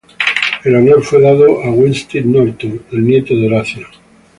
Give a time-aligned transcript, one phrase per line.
[0.63, 3.85] El honor fue dado a Winstead Norton, el nieto de Horacio.